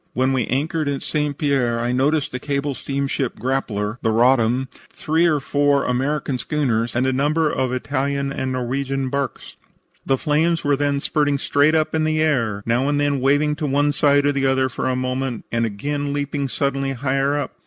[0.13, 1.37] "When we anchored at St.
[1.37, 7.05] Pierre I noticed the cable steamship Grappler, the Roddam, three or four American schooners and
[7.05, 9.57] a number of Italian and Norwegian barks.
[10.03, 13.67] The flames were then spurting straight up in the air, now and then waving to
[13.67, 17.53] one side or the other for a moment and again leaping suddenly higher up.